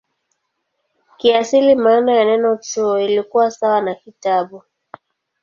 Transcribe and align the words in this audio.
Kiasili 1.17 1.75
maana 1.75 2.13
ya 2.15 2.25
neno 2.25 2.57
"chuo" 2.57 2.99
ilikuwa 2.99 3.51
sawa 3.51 3.81
na 3.81 3.95
"kitabu". 3.95 4.63